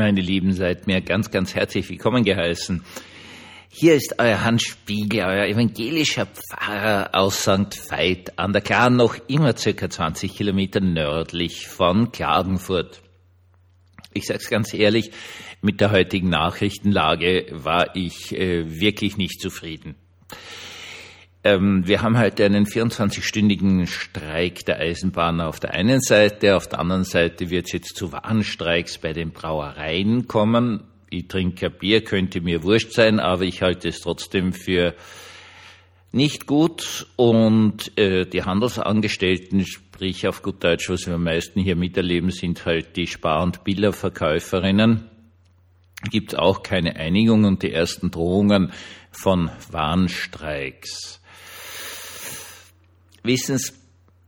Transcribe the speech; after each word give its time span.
Meine 0.00 0.22
Lieben, 0.22 0.54
seid 0.54 0.86
mir 0.86 1.02
ganz, 1.02 1.30
ganz 1.30 1.54
herzlich 1.54 1.90
willkommen 1.90 2.24
geheißen. 2.24 2.82
Hier 3.68 3.96
ist 3.96 4.14
euer 4.16 4.42
Hans 4.42 4.62
Spiegel, 4.62 5.20
euer 5.20 5.44
evangelischer 5.44 6.24
Pfarrer 6.24 7.10
aus 7.12 7.42
St. 7.42 7.90
Veit 7.90 8.38
an 8.38 8.54
der 8.54 8.62
Klar, 8.62 8.88
noch 8.88 9.18
immer 9.28 9.54
circa 9.54 9.90
20 9.90 10.34
Kilometer 10.34 10.80
nördlich 10.80 11.68
von 11.68 12.12
Klagenfurt. 12.12 13.02
Ich 14.14 14.24
sage 14.24 14.38
es 14.42 14.48
ganz 14.48 14.72
ehrlich, 14.72 15.10
mit 15.60 15.82
der 15.82 15.90
heutigen 15.90 16.30
Nachrichtenlage 16.30 17.48
war 17.50 17.94
ich 17.94 18.34
äh, 18.34 18.80
wirklich 18.80 19.18
nicht 19.18 19.38
zufrieden. 19.38 19.96
Ähm, 21.42 21.86
wir 21.86 22.02
haben 22.02 22.18
heute 22.18 22.44
einen 22.44 22.66
24-stündigen 22.66 23.86
Streik 23.86 24.66
der 24.66 24.78
Eisenbahner 24.78 25.48
auf 25.48 25.58
der 25.58 25.72
einen 25.72 26.02
Seite, 26.02 26.54
auf 26.54 26.68
der 26.68 26.80
anderen 26.80 27.04
Seite 27.04 27.48
wird 27.48 27.66
es 27.66 27.72
jetzt 27.72 27.96
zu 27.96 28.12
Warnstreiks 28.12 28.98
bei 28.98 29.14
den 29.14 29.30
Brauereien 29.30 30.28
kommen. 30.28 30.82
Ich 31.08 31.28
trinke 31.28 31.70
Bier, 31.70 32.04
könnte 32.04 32.42
mir 32.42 32.62
wurscht 32.62 32.92
sein, 32.92 33.20
aber 33.20 33.44
ich 33.44 33.62
halte 33.62 33.88
es 33.88 34.00
trotzdem 34.00 34.52
für 34.52 34.94
nicht 36.12 36.46
gut 36.46 37.06
und 37.16 37.96
äh, 37.96 38.26
die 38.26 38.42
Handelsangestellten, 38.42 39.64
sprich 39.64 40.28
auf 40.28 40.42
gut 40.42 40.62
Deutsch, 40.62 40.90
was 40.90 41.06
wir 41.06 41.14
am 41.14 41.24
meisten 41.24 41.60
hier 41.60 41.76
miterleben, 41.76 42.30
sind 42.30 42.66
halt 42.66 42.96
die 42.96 43.06
Spar- 43.06 43.42
und 43.42 43.64
Billerverkäuferinnen. 43.64 45.08
Gibt 46.10 46.38
auch 46.38 46.62
keine 46.62 46.96
Einigung 46.96 47.44
und 47.44 47.62
die 47.62 47.72
ersten 47.72 48.10
Drohungen 48.10 48.72
von 49.10 49.50
Warnstreiks. 49.70 51.19
Wissen 53.22 53.58
Sie, 53.58 53.72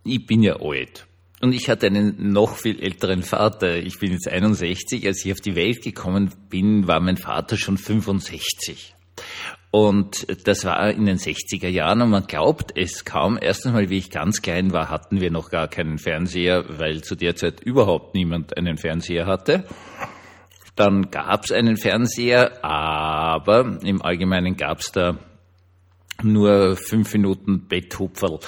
ich 0.05 0.27
bin 0.27 0.43
ja 0.43 0.61
alt. 0.61 1.07
Und 1.41 1.53
ich 1.53 1.69
hatte 1.69 1.87
einen 1.87 2.33
noch 2.33 2.57
viel 2.57 2.81
älteren 2.81 3.23
Vater. 3.23 3.77
Ich 3.79 3.99
bin 3.99 4.13
jetzt 4.13 4.29
61. 4.29 5.07
Als 5.07 5.25
ich 5.25 5.33
auf 5.33 5.41
die 5.41 5.57
Welt 5.57 5.83
gekommen 5.83 6.33
bin, 6.49 6.87
war 6.87 7.01
mein 7.01 7.17
Vater 7.17 7.57
schon 7.57 7.79
65. 7.79 8.95
Und 9.73 10.27
das 10.47 10.65
war 10.65 10.91
in 10.91 11.07
den 11.07 11.17
60er 11.17 11.69
Jahren 11.69 12.03
und 12.03 12.11
man 12.11 12.27
glaubt 12.27 12.73
es 12.77 13.05
kaum. 13.05 13.39
Erstens 13.41 13.73
mal, 13.73 13.89
wie 13.89 13.99
ich 13.99 14.11
ganz 14.11 14.43
klein 14.43 14.73
war, 14.73 14.91
hatten 14.91 15.21
wir 15.21 15.31
noch 15.31 15.51
gar 15.51 15.67
keinen 15.67 15.99
Fernseher, 15.99 16.79
weil 16.79 17.03
zu 17.03 17.17
der 17.17 17.37
Zeit 17.37 17.61
überhaupt 17.61 18.15
niemand 18.15 18.57
einen 18.57 18.77
Fernseher 18.77 19.27
hatte. 19.27 19.65
Dann 20.77 21.11
gab 21.11 21.45
es 21.45 21.53
einen 21.53 21.77
Fernseher, 21.77 22.65
aber 22.65 23.79
im 23.83 24.03
Allgemeinen 24.03 24.57
gab 24.57 24.81
es 24.81 24.93
da 24.93 25.19
nur 26.25 26.77
fünf 26.77 27.13
Minuten 27.13 27.67
Betthupferl, 27.69 28.39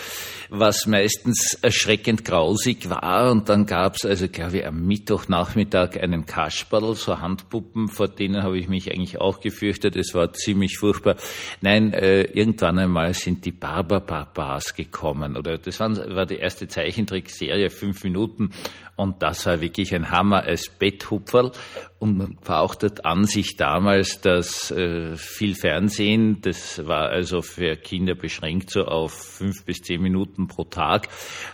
was 0.50 0.86
meistens 0.86 1.58
erschreckend 1.62 2.25
grausig 2.25 2.89
war. 2.91 3.30
Und 3.30 3.48
dann 3.48 3.67
gab's 3.67 4.05
also, 4.05 4.28
glaube 4.28 4.58
ich, 4.58 4.67
am 4.67 4.86
Mittwochnachmittag 4.86 6.00
einen 6.00 6.27
Kasperl, 6.27 6.95
so 6.95 7.20
Handpuppen, 7.20 7.89
vor 7.89 8.08
denen 8.08 8.42
habe 8.42 8.58
ich 8.58 8.69
mich 8.69 8.92
eigentlich 8.92 9.20
auch 9.20 9.41
gefürchtet. 9.41 9.97
Es 9.97 10.14
war 10.14 10.33
ziemlich 10.33 10.78
furchtbar. 10.78 11.17
Nein, 11.61 11.92
äh, 11.92 12.22
irgendwann 12.22 12.78
einmal 12.78 13.14
sind 13.14 13.45
die 13.45 13.52
Barberbarbars 13.52 14.75
gekommen. 14.75 15.36
Oder 15.36 15.58
das 15.58 15.80
war 15.80 16.27
die 16.27 16.36
erste 16.36 16.69
Zeichentrickserie, 16.69 17.70
fünf 17.70 18.05
Minuten. 18.05 18.50
Und 18.97 19.22
das 19.22 19.45
war 19.47 19.61
wirklich 19.61 19.95
ein 19.95 20.11
Hammer 20.11 20.45
als 20.45 20.69
Betthupferl. 20.69 21.50
Und 21.98 22.19
man 22.19 22.39
war 22.45 22.70
der 22.77 22.92
Ansicht 23.05 23.61
damals, 23.61 24.20
dass 24.20 24.70
äh, 24.70 25.17
viel 25.17 25.55
Fernsehen, 25.55 26.41
das 26.42 26.86
war 26.86 27.08
also 27.08 27.42
für 27.42 27.63
Kinder 27.76 28.14
beschränkt 28.14 28.70
so 28.70 28.84
auf 28.84 29.12
fünf 29.12 29.64
bis 29.64 29.78
zehn 29.78 30.00
Minuten 30.02 30.46
pro 30.46 30.64
Tag, 30.64 31.08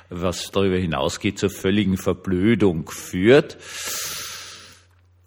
was 0.08 0.50
darüber 0.50 0.76
hinausgeht 0.76 1.38
zur 1.38 1.50
völligen 1.50 1.96
Verblödung 1.96 2.90
führt. 2.90 3.58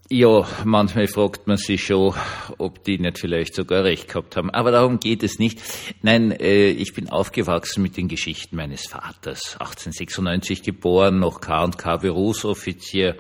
Ja, 0.09 0.45
manchmal 0.64 1.08
fragt 1.08 1.48
man 1.48 1.58
sich 1.58 1.86
schon, 1.86 2.14
ob 2.59 2.84
die 2.84 3.00
nicht 3.00 3.17
vielleicht 3.17 3.56
sogar 3.56 3.84
recht 3.84 4.09
gehabt 4.09 4.36
haben. 4.36 4.52
Aber 4.52 4.72
darum 4.72 5.00
geht 5.00 5.23
es 5.23 5.40
nicht. 5.40 5.59
Nein, 6.03 6.31
äh, 6.31 6.70
ich 6.70 6.94
bin 6.94 7.09
aufgewachsen 7.09 7.81
mit 7.81 7.97
den 7.97 8.09
Geschichten 8.09 8.56
meines 8.56 8.85
Vaters. 8.85 9.53
1896 9.59 10.62
geboren, 10.62 11.19
noch 11.19 11.41
K&K 11.41 11.97
Berufsoffizier, 11.97 13.16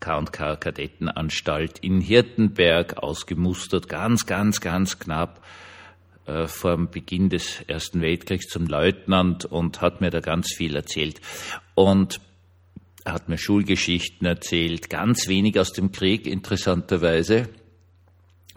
K&K 0.00 0.56
Kadettenanstalt 0.56 1.78
in 1.78 2.00
Hirtenberg, 2.00 2.98
ausgemustert, 2.98 3.88
ganz, 3.88 4.26
ganz, 4.26 4.60
ganz 4.60 4.98
knapp 4.98 5.40
äh, 6.28 6.46
vor 6.46 6.76
dem 6.76 6.90
Beginn 6.90 7.30
des 7.30 7.62
Ersten 7.66 8.00
Weltkriegs 8.00 8.48
zum 8.48 8.66
Leutnant 8.66 9.44
und 9.44 9.80
hat 9.80 10.00
mir 10.00 10.10
da 10.10 10.20
ganz 10.20 10.54
viel 10.54 10.76
erzählt. 10.76 11.20
Und 11.74 12.20
er 13.04 13.14
hat 13.14 13.28
mir 13.28 13.38
Schulgeschichten 13.38 14.26
erzählt, 14.26 14.90
ganz 14.90 15.28
wenig 15.28 15.58
aus 15.58 15.72
dem 15.72 15.92
Krieg, 15.92 16.26
interessanterweise. 16.26 17.48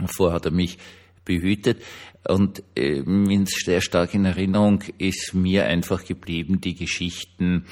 Vorher 0.06 0.36
hat 0.36 0.46
er 0.46 0.52
mich 0.52 0.78
behütet. 1.24 1.82
Und 2.28 2.62
äh, 2.76 3.02
sehr 3.46 3.82
stark 3.82 4.14
in 4.14 4.26
Erinnerung 4.26 4.84
ist 4.98 5.34
mir 5.34 5.66
einfach 5.66 6.06
geblieben 6.06 6.62
die 6.62 6.76
Geschichten 6.76 7.66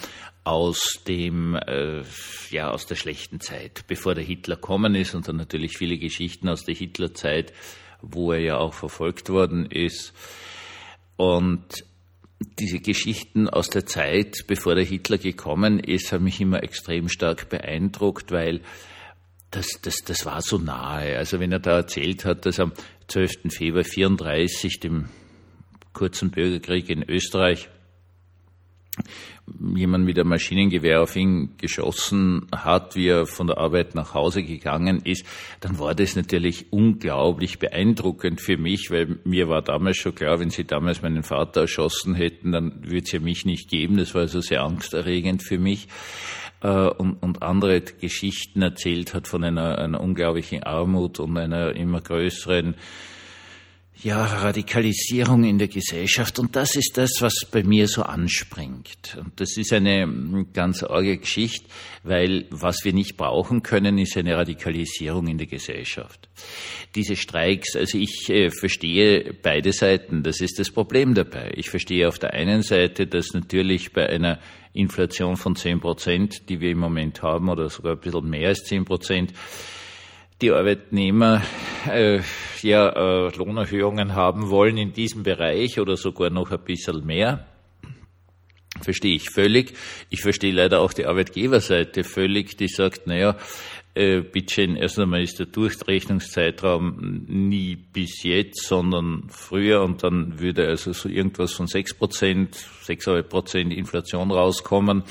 aus 0.44 1.04
dem 1.08 1.56
äh, 1.56 2.02
ja 2.50 2.72
aus 2.72 2.88
der 2.88 2.96
schlechten 2.96 3.40
Zeit, 3.40 3.84
bevor 3.88 4.16
der 4.16 4.24
Hitler 4.24 4.56
kommen 4.56 4.96
ist 4.96 5.14
und 5.14 5.28
dann 5.28 5.36
natürlich 5.36 5.78
viele 5.78 5.98
Geschichten 5.98 6.50
aus 6.50 6.64
der 6.64 6.74
Hitlerzeit, 6.74 7.54
wo 8.02 8.32
er 8.32 8.40
ja 8.40 8.58
auch 8.58 8.74
verfolgt 8.74 9.30
worden 9.30 9.66
ist. 9.66 10.14
Und 11.18 11.84
diese 12.60 12.80
Geschichten 12.80 13.50
aus 13.50 13.70
der 13.70 13.86
Zeit, 13.86 14.46
bevor 14.48 14.76
der 14.76 14.86
Hitler 14.86 15.18
gekommen 15.18 15.80
ist, 15.80 16.12
haben 16.12 16.24
mich 16.24 16.40
immer 16.40 16.64
extrem 16.64 17.10
stark 17.10 17.50
beeindruckt, 17.50 18.32
weil 18.32 18.62
das, 19.52 19.68
das, 19.82 19.98
das 20.06 20.26
war 20.26 20.42
so 20.42 20.58
nahe. 20.58 21.18
Also 21.18 21.40
wenn 21.40 21.52
er 21.52 21.60
da 21.60 21.78
erzählt 21.78 22.26
hat, 22.26 22.46
dass 22.46 22.60
am 22.60 22.74
12. 23.08 23.50
Februar 23.50 23.84
34, 23.84 24.80
dem 24.80 25.10
kurzen 25.94 26.32
Bürgerkrieg 26.32 26.90
in 26.90 27.04
Österreich, 27.04 27.70
jemand 29.76 30.06
mit 30.06 30.20
einem 30.20 30.30
Maschinengewehr 30.30 31.02
auf 31.02 31.16
ihn 31.16 31.56
geschossen 31.58 32.48
hat, 32.56 32.96
wie 32.96 33.08
er 33.08 33.26
von 33.26 33.48
der 33.48 33.58
Arbeit 33.58 33.96
nach 33.96 34.14
Hause 34.14 34.44
gegangen 34.44 35.02
ist, 35.04 35.26
dann 35.60 35.80
war 35.80 35.96
das 35.96 36.16
natürlich 36.16 36.72
unglaublich 36.72 37.60
beeindruckend 37.60 38.42
für 38.42 38.58
mich, 38.58 38.92
weil 38.92 39.20
mir 39.24 39.50
war 39.50 39.62
damals 39.62 39.98
schon 39.98 40.16
klar, 40.16 40.40
wenn 40.40 40.50
sie 40.50 40.66
damals 40.66 41.02
meinen 41.02 41.24
Vater 41.24 41.62
erschossen 41.62 42.16
hätten, 42.16 42.52
dann 42.52 42.84
würde 42.84 43.04
es 43.06 43.12
ja 43.12 43.20
mich 43.20 43.46
nicht 43.46 43.70
geben. 43.70 43.98
Das 43.98 44.14
war 44.14 44.22
also 44.22 44.42
sehr 44.42 44.62
angsterregend 44.62 45.44
für 45.44 45.60
mich. 45.60 45.88
Äh, 46.62 46.90
und, 46.90 47.22
und 47.22 47.42
andere 47.42 47.82
Geschichten 47.82 48.62
erzählt 48.62 49.14
hat 49.14 49.28
von 49.28 49.44
einer, 49.44 49.78
einer 49.78 50.02
unglaublichen 50.02 50.64
Armut 50.64 51.20
und 51.20 51.38
einer 51.38 51.76
immer 51.76 52.02
größeren 52.02 52.76
ja, 54.02 54.24
Radikalisierung 54.24 55.44
in 55.44 55.58
der 55.58 55.68
Gesellschaft. 55.68 56.40
Und 56.40 56.56
das 56.56 56.76
ist 56.76 56.98
das, 56.98 57.12
was 57.20 57.46
bei 57.52 57.64
mir 57.64 57.88
so 57.88 58.04
anspringt. 58.04 59.18
Und 59.20 59.40
das 59.40 59.58
ist 59.58 59.74
eine 59.74 60.46
ganz 60.54 60.84
arge 60.84 61.18
Geschichte, 61.18 61.68
weil 62.04 62.46
was 62.50 62.86
wir 62.86 62.94
nicht 62.94 63.18
brauchen 63.18 63.62
können, 63.62 63.98
ist 63.98 64.16
eine 64.16 64.38
Radikalisierung 64.38 65.28
in 65.28 65.38
der 65.38 65.48
Gesellschaft. 65.48 66.30
Diese 66.96 67.18
Streiks, 67.18 67.76
also 67.76 67.98
ich 67.98 68.30
äh, 68.30 68.52
verstehe 68.52 69.34
beide 69.34 69.74
Seiten. 69.74 70.24
Das 70.24 70.40
ist 70.40 70.60
das 70.60 70.72
Problem 70.72 71.14
dabei. 71.14 71.52
Ich 71.56 71.70
verstehe 71.70 72.08
auf 72.08 72.20
der 72.20 72.34
einen 72.34 72.64
Seite, 72.64 73.06
dass 73.06 73.34
natürlich 73.34 73.92
bei 73.92 74.08
einer 74.08 74.40
Inflation 74.72 75.36
von 75.36 75.56
zehn 75.56 75.82
Prozent, 75.82 76.48
die 76.48 76.62
wir 76.62 76.72
im 76.72 76.80
Moment 76.80 77.22
haben, 77.22 77.50
oder 77.50 77.70
sogar 77.70 77.94
ein 77.94 78.00
bisschen 78.00 78.30
mehr 78.30 78.50
als 78.50 78.64
zehn 78.64 78.86
Prozent, 78.86 79.34
die 80.42 80.52
Arbeitnehmer 80.52 81.42
äh, 81.90 82.22
ja 82.62 82.90
äh, 82.90 83.36
Lohnerhöhungen 83.36 84.16
haben 84.16 84.50
wollen 84.50 84.78
in 84.78 84.94
diesem 84.94 85.24
Bereich 85.24 85.80
oder 85.80 85.98
sogar 85.98 86.30
noch 86.30 86.52
ein 86.52 86.64
bisschen 86.64 87.06
mehr. 87.06 87.46
Verstehe 88.82 89.16
ich 89.16 89.30
völlig. 89.30 89.74
Ich 90.10 90.22
verstehe 90.22 90.54
leider 90.54 90.80
auch 90.80 90.94
die 90.94 91.06
Arbeitgeberseite 91.06 92.04
völlig, 92.04 92.56
die 92.56 92.70
sagt, 92.70 93.08
naja, 93.08 93.36
äh, 93.96 94.22
bitteschön, 94.22 94.78
erst 94.78 95.00
einmal 95.00 95.24
ist 95.24 95.40
der 95.40 95.48
Durchrechnungszeitraum 95.48 97.26
nie 97.28 97.76
bis 97.76 98.24
jetzt, 98.24 98.64
sondern 98.64 99.24
früher 99.30 99.82
und 99.82 100.04
dann 100.04 100.40
würde 100.40 100.68
also 100.68 100.94
so 100.94 101.10
irgendwas 101.10 101.54
von 101.54 101.68
sechs 101.68 101.94
Prozent, 101.94 102.56
sechseinhalb 102.56 103.28
Prozent 103.28 103.74
Inflation 103.74 104.32
rauskommen. 104.32 105.04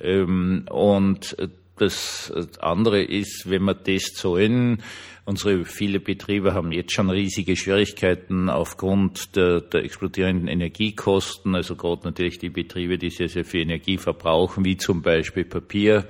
Ähm, 0.00 0.66
und 0.70 1.36
das 1.78 2.32
andere 2.60 3.02
ist, 3.02 3.48
wenn 3.48 3.64
wir 3.64 3.74
das 3.74 4.14
zahlen, 4.14 4.82
unsere 5.24 5.64
viele 5.64 6.00
Betriebe 6.00 6.54
haben 6.54 6.72
jetzt 6.72 6.92
schon 6.92 7.10
riesige 7.10 7.54
Schwierigkeiten 7.56 8.48
aufgrund 8.48 9.36
der, 9.36 9.60
der 9.60 9.84
explodierenden 9.84 10.48
Energiekosten, 10.48 11.54
also 11.54 11.76
gerade 11.76 12.04
natürlich 12.04 12.38
die 12.38 12.50
Betriebe, 12.50 12.98
die 12.98 13.10
sehr, 13.10 13.28
sehr 13.28 13.44
viel 13.44 13.62
Energie 13.62 13.98
verbrauchen, 13.98 14.64
wie 14.64 14.76
zum 14.76 15.02
Beispiel 15.02 15.44
Papier, 15.44 16.08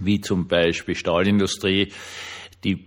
wie 0.00 0.20
zum 0.20 0.48
Beispiel 0.48 0.94
Stahlindustrie, 0.94 1.92
die 2.64 2.86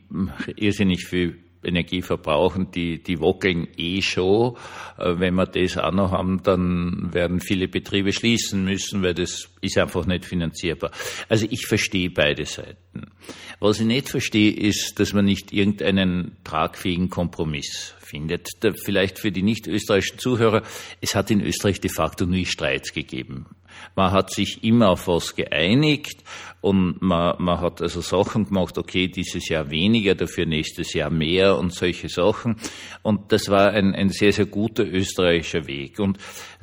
irrsinnig 0.55 1.05
viel 1.05 1.48
Energie 1.63 2.01
verbrauchen, 2.01 2.71
die, 2.71 3.03
die 3.03 3.19
wockeln 3.19 3.67
eh 3.77 4.01
schon. 4.01 4.55
Äh, 4.97 5.19
wenn 5.19 5.35
wir 5.35 5.45
das 5.45 5.77
auch 5.77 5.91
noch 5.91 6.11
haben, 6.11 6.41
dann 6.43 7.13
werden 7.13 7.39
viele 7.41 7.67
Betriebe 7.67 8.13
schließen 8.13 8.63
müssen, 8.63 9.03
weil 9.03 9.13
das 9.13 9.49
ist 9.61 9.77
einfach 9.77 10.05
nicht 10.05 10.25
finanzierbar. 10.25 10.91
Also 11.27 11.47
ich 11.49 11.65
verstehe 11.67 12.09
beide 12.09 12.45
Seiten. 12.45 13.11
Was 13.59 13.79
ich 13.79 13.85
nicht 13.85 14.09
verstehe, 14.09 14.51
ist, 14.51 14.99
dass 14.99 15.13
man 15.13 15.25
nicht 15.25 15.51
irgendeinen 15.51 16.37
tragfähigen 16.43 17.09
Kompromiss 17.09 17.93
findet. 17.99 18.47
Vielleicht 18.83 19.19
für 19.19 19.31
die 19.31 19.43
nicht 19.43 19.67
österreichischen 19.67 20.19
Zuhörer, 20.19 20.63
es 21.01 21.13
hat 21.15 21.29
in 21.29 21.41
Österreich 21.41 21.81
de 21.81 21.91
facto 21.91 22.25
nie 22.25 22.45
Streits 22.45 22.93
gegeben. 22.93 23.45
Man 23.95 24.11
hat 24.11 24.31
sich 24.31 24.63
immer 24.63 24.89
auf 24.89 25.07
was 25.07 25.35
geeinigt 25.35 26.23
und 26.61 27.01
man, 27.01 27.35
man 27.39 27.61
hat 27.61 27.81
also 27.81 28.01
Sachen 28.01 28.45
gemacht, 28.45 28.77
okay, 28.77 29.07
dieses 29.07 29.47
Jahr 29.49 29.69
weniger, 29.69 30.15
dafür 30.15 30.45
nächstes 30.45 30.93
Jahr 30.93 31.09
mehr 31.09 31.57
und 31.57 31.73
solche 31.73 32.09
Sachen. 32.09 32.57
Und 33.01 33.31
das 33.31 33.49
war 33.49 33.71
ein, 33.71 33.95
ein 33.95 34.09
sehr, 34.09 34.33
sehr 34.33 34.45
guter 34.45 34.85
österreichischer 34.85 35.67
Weg. 35.67 35.99
Und 35.99 36.17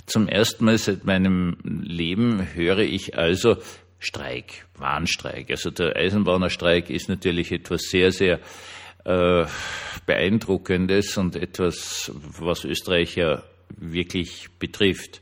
zum 0.06 0.28
ersten 0.28 0.66
Mal 0.66 0.78
seit 0.78 1.04
meinem 1.04 1.56
Leben 1.62 2.54
höre 2.54 2.80
ich 2.80 3.16
also 3.16 3.56
Streik, 3.98 4.66
Warnstreik. 4.76 5.50
Also 5.50 5.70
der 5.70 5.96
Eisenbahnerstreik 5.96 6.90
ist 6.90 7.08
natürlich 7.08 7.50
etwas 7.50 7.82
sehr, 7.82 8.12
sehr 8.12 8.40
äh, 9.04 9.46
Beeindruckendes 10.04 11.16
und 11.16 11.36
etwas, 11.36 12.12
was 12.38 12.64
Österreicher 12.64 13.44
wirklich 13.76 14.48
betrifft 14.58 15.20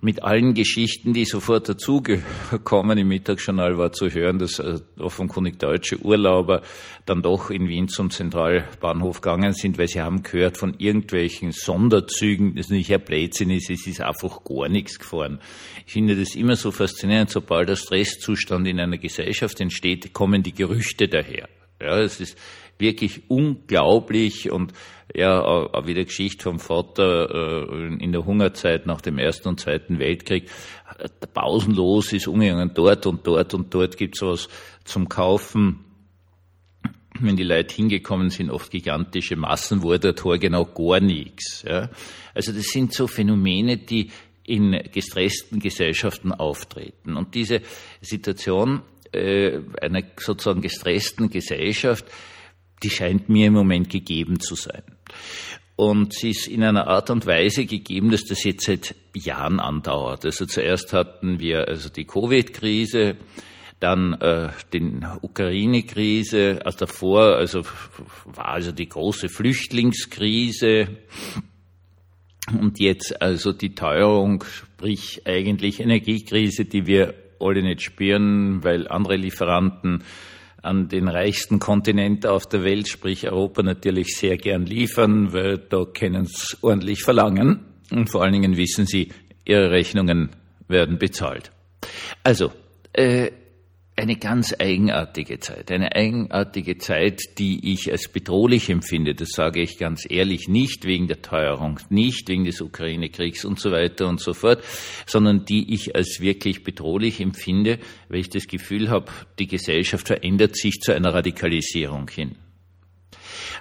mit 0.00 0.22
allen 0.22 0.54
Geschichten, 0.54 1.12
die 1.12 1.24
sofort 1.24 1.68
dazugekommen 1.68 2.98
im 2.98 3.08
Mittagsjournal 3.08 3.78
war 3.78 3.92
zu 3.92 4.08
hören, 4.08 4.38
dass 4.38 4.60
äh, 4.60 4.78
offenkundig 4.98 5.58
deutsche 5.58 5.98
Urlauber 5.98 6.62
dann 7.04 7.22
doch 7.22 7.50
in 7.50 7.68
Wien 7.68 7.88
zum 7.88 8.10
Zentralbahnhof 8.10 9.20
gegangen 9.20 9.52
sind, 9.52 9.76
weil 9.76 9.88
sie 9.88 10.00
haben 10.00 10.22
gehört 10.22 10.56
von 10.56 10.74
irgendwelchen 10.78 11.50
Sonderzügen, 11.50 12.54
das 12.54 12.68
nicht 12.68 12.92
ein 12.92 13.02
Blödsinn 13.02 13.50
ist, 13.50 13.70
es 13.70 13.86
ist 13.86 14.00
einfach 14.00 14.44
gar 14.44 14.68
nichts 14.68 14.98
gefahren. 14.98 15.40
Ich 15.84 15.92
finde 15.94 16.14
das 16.14 16.36
immer 16.36 16.54
so 16.54 16.70
faszinierend, 16.70 17.30
sobald 17.30 17.68
der 17.68 17.76
Stresszustand 17.76 18.68
in 18.68 18.78
einer 18.78 18.98
Gesellschaft 18.98 19.60
entsteht, 19.60 20.12
kommen 20.12 20.42
die 20.44 20.54
Gerüchte 20.54 21.08
daher. 21.08 21.48
Ja, 21.80 21.98
es 22.00 22.20
ist 22.20 22.36
wirklich 22.78 23.22
unglaublich 23.28 24.50
und 24.50 24.72
ja, 25.14 25.40
auch 25.40 25.86
wieder 25.86 26.04
Geschichte 26.04 26.44
vom 26.44 26.58
Vater 26.58 27.66
äh, 27.70 28.02
in 28.02 28.12
der 28.12 28.26
Hungerzeit 28.26 28.86
nach 28.86 29.00
dem 29.00 29.18
Ersten 29.18 29.48
und 29.48 29.60
Zweiten 29.60 29.98
Weltkrieg. 29.98 30.50
Pausenlos 31.32 32.12
ist 32.12 32.28
umgegangen, 32.28 32.72
dort 32.74 33.06
und 33.06 33.26
dort 33.26 33.54
und 33.54 33.72
dort 33.72 33.96
gibt's 33.96 34.22
was 34.22 34.48
zum 34.84 35.08
Kaufen. 35.08 35.84
Wenn 37.20 37.36
die 37.36 37.44
Leute 37.44 37.74
hingekommen 37.74 38.30
sind, 38.30 38.50
oft 38.50 38.70
gigantische 38.70 39.36
Massen, 39.36 39.82
wurde 39.82 40.12
dort 40.12 40.40
genau 40.40 40.64
gar 40.66 41.00
nichts. 41.00 41.64
Ja. 41.66 41.90
Also 42.34 42.52
das 42.52 42.66
sind 42.66 42.92
so 42.92 43.06
Phänomene, 43.06 43.78
die 43.78 44.10
in 44.44 44.72
gestressten 44.92 45.58
Gesellschaften 45.58 46.32
auftreten. 46.32 47.16
Und 47.16 47.34
diese 47.34 47.60
Situation 48.00 48.82
äh, 49.12 49.60
einer 49.80 50.02
sozusagen 50.16 50.60
gestressten 50.60 51.28
Gesellschaft, 51.28 52.04
die 52.82 52.90
scheint 52.90 53.28
mir 53.28 53.48
im 53.48 53.54
Moment 53.54 53.90
gegeben 53.90 54.40
zu 54.40 54.54
sein. 54.54 54.82
Und 55.76 56.12
sie 56.12 56.30
ist 56.30 56.48
in 56.48 56.64
einer 56.64 56.88
Art 56.88 57.08
und 57.10 57.24
Weise 57.26 57.64
gegeben, 57.64 58.10
dass 58.10 58.24
das 58.24 58.42
jetzt 58.42 58.64
seit 58.64 58.96
Jahren 59.14 59.60
andauert. 59.60 60.24
Also 60.24 60.44
zuerst 60.44 60.92
hatten 60.92 61.38
wir 61.38 61.68
also 61.68 61.88
die 61.88 62.04
Covid-Krise, 62.04 63.16
dann 63.78 64.14
äh, 64.14 64.48
den 64.72 65.06
Ukraine-Krise, 65.22 66.60
also 66.64 66.78
davor 66.86 67.36
also 67.36 67.62
war 68.24 68.46
also 68.46 68.72
die 68.72 68.88
große 68.88 69.28
Flüchtlingskrise 69.28 70.88
und 72.60 72.80
jetzt 72.80 73.22
also 73.22 73.52
die 73.52 73.74
Teuerung, 73.74 74.42
sprich 74.42 75.22
eigentlich 75.26 75.80
Energiekrise, 75.80 76.64
die 76.64 76.86
wir 76.86 77.14
alle 77.40 77.62
nicht 77.62 77.82
spüren, 77.82 78.64
weil 78.64 78.88
andere 78.88 79.16
Lieferanten 79.16 80.02
an 80.62 80.88
den 80.88 81.08
reichsten 81.08 81.58
Kontinent 81.58 82.26
auf 82.26 82.46
der 82.46 82.64
Welt, 82.64 82.88
sprich 82.88 83.30
Europa, 83.30 83.62
natürlich 83.62 84.16
sehr 84.16 84.36
gern 84.36 84.66
liefern, 84.66 85.32
weil 85.32 85.58
da 85.58 85.84
können 85.84 86.26
sie 86.26 86.56
ordentlich 86.62 87.02
verlangen. 87.02 87.60
Und 87.90 88.10
vor 88.10 88.22
allen 88.22 88.32
Dingen 88.32 88.56
wissen 88.56 88.86
sie, 88.86 89.12
ihre 89.44 89.70
Rechnungen 89.70 90.30
werden 90.68 90.98
bezahlt. 90.98 91.50
Also, 92.22 92.52
äh, 92.92 93.30
eine 93.98 94.14
ganz 94.16 94.54
eigenartige 94.56 95.40
Zeit, 95.40 95.72
eine 95.72 95.94
eigenartige 95.94 96.78
Zeit, 96.78 97.20
die 97.38 97.72
ich 97.72 97.90
als 97.90 98.08
bedrohlich 98.08 98.70
empfinde. 98.70 99.14
Das 99.14 99.30
sage 99.30 99.60
ich 99.60 99.76
ganz 99.76 100.06
ehrlich, 100.08 100.46
nicht 100.48 100.84
wegen 100.84 101.08
der 101.08 101.20
Teuerung, 101.20 101.80
nicht 101.90 102.28
wegen 102.28 102.44
des 102.44 102.60
Ukraine-Kriegs 102.60 103.44
und 103.44 103.58
so 103.58 103.72
weiter 103.72 104.06
und 104.06 104.20
so 104.20 104.34
fort, 104.34 104.62
sondern 105.04 105.44
die 105.44 105.74
ich 105.74 105.96
als 105.96 106.20
wirklich 106.20 106.62
bedrohlich 106.62 107.20
empfinde, 107.20 107.80
weil 108.08 108.20
ich 108.20 108.30
das 108.30 108.46
Gefühl 108.46 108.88
habe, 108.88 109.10
die 109.40 109.48
Gesellschaft 109.48 110.06
verändert 110.06 110.56
sich 110.56 110.80
zu 110.80 110.94
einer 110.94 111.12
Radikalisierung 111.12 112.08
hin. 112.08 112.36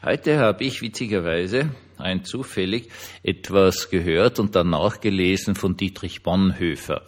Heute 0.03 0.38
habe 0.38 0.63
ich 0.63 0.81
witzigerweise 0.81 1.71
ein 1.97 2.23
zufällig 2.23 2.89
etwas 3.23 3.89
gehört 3.89 4.39
und 4.39 4.55
dann 4.55 4.69
nachgelesen 4.69 5.55
von 5.55 5.75
Dietrich 5.75 6.21
Bonhoeffer. 6.21 7.03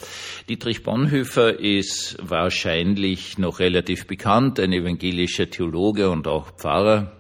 Dietrich 0.50 0.82
Bonhoeffer 0.82 1.60
ist 1.60 2.18
wahrscheinlich 2.22 3.38
noch 3.38 3.60
relativ 3.60 4.08
bekannt, 4.08 4.60
ein 4.60 4.74
evangelischer 4.74 5.50
Theologe 5.50 6.10
und 6.10 6.28
auch 6.28 6.52
Pfarrer. 6.58 7.12